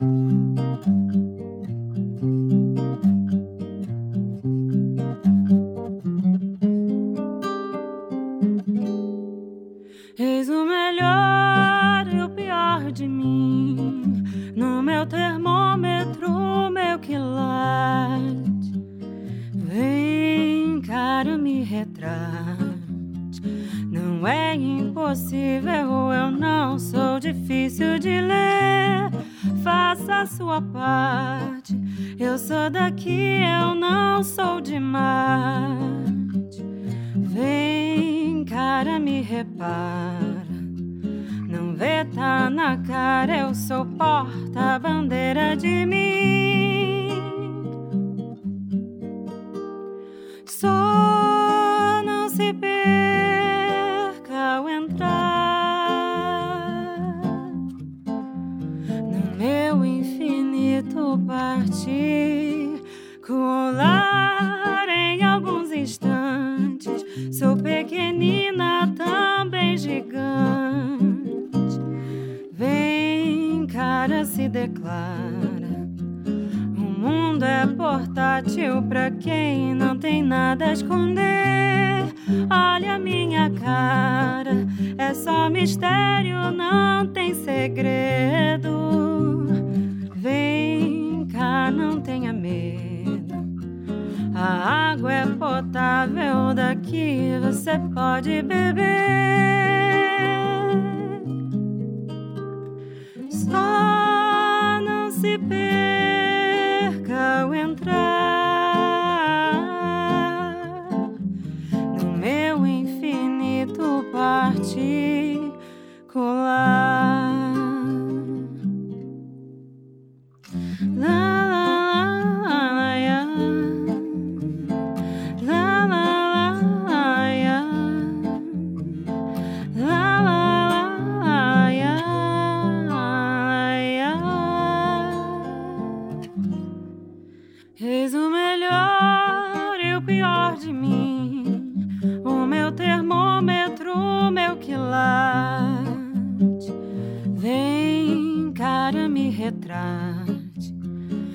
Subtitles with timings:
[0.00, 0.08] Eis
[10.48, 14.24] o melhor e o pior de mim
[14.56, 16.28] no meu termômetro,
[16.72, 18.72] meu quilate.
[19.54, 23.40] Vem, cara, me retrate.
[23.92, 29.33] Não é impossível, eu não sou difícil de ler
[29.64, 31.74] faça a sua parte.
[32.20, 36.62] Eu sou daqui, eu não sou de Marte.
[37.16, 40.44] Vem, cara, me repara.
[41.48, 47.08] Não vê, tá na cara, eu sou porta-bandeira de mim.
[50.44, 52.73] Só não se perder.
[60.94, 62.80] tu partir,
[63.26, 67.04] colar em alguns instantes.
[67.36, 70.20] Sou pequenina, também gigante.
[72.52, 75.88] Vem, cara, se declara.
[76.76, 82.04] O mundo é portátil pra quem não tem nada a esconder.
[82.48, 84.64] Olha a minha cara,
[84.96, 88.73] é só mistério, não tem segredo.
[95.54, 99.83] potável daqui você pode beber.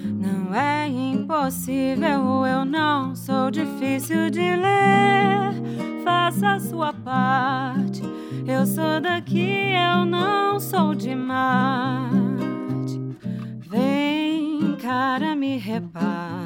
[0.05, 5.53] Não é impossível, eu não sou difícil de ler.
[6.03, 8.01] Faça a sua parte.
[8.47, 13.00] Eu sou daqui, eu não sou de Marte.
[13.59, 16.39] Vem, cara, me repara.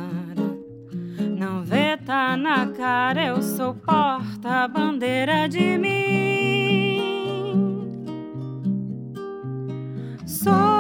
[1.38, 5.94] Não vê, tá na cara, eu sou porta-bandeira de mim.
[10.26, 10.73] Sou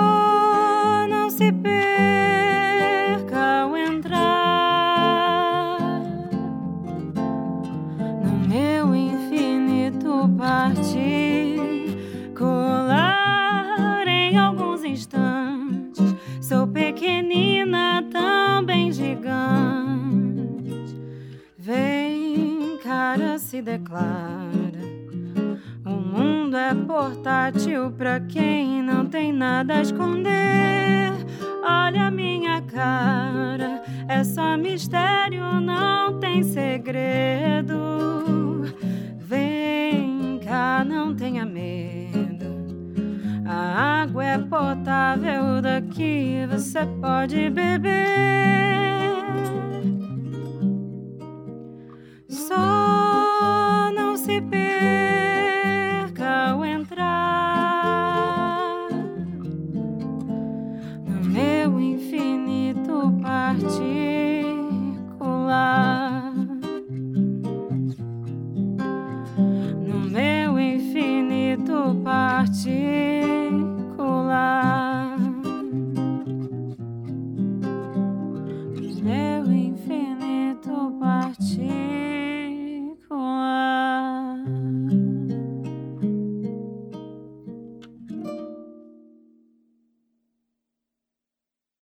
[10.37, 11.63] particular
[14.07, 16.15] em alguns instantes.
[16.41, 19.33] Sou pequenina, também gigante.
[21.57, 24.83] Vem, cara, se declara.
[25.85, 31.13] O mundo é portátil pra quem não tem nada a esconder.
[31.63, 35.12] Olha a minha cara, é só mistério
[41.43, 42.45] tenha medo.
[43.45, 49.12] A água é potável daqui, você pode beber.